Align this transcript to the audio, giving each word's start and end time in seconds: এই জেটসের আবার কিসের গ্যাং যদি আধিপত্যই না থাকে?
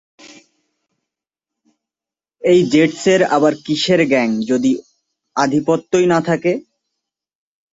এই 2.43 2.59
জেটসের 2.71 3.21
আবার 3.35 3.53
কিসের 3.65 4.01
গ্যাং 4.09 4.27
যদি 4.49 4.71
আধিপত্যই 5.35 6.05
না 6.05 6.19
থাকে? 6.21 6.51